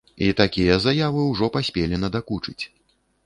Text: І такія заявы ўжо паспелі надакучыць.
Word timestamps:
І 0.27 0.27
такія 0.39 0.77
заявы 0.85 1.21
ўжо 1.31 1.51
паспелі 1.57 2.01
надакучыць. 2.05 2.59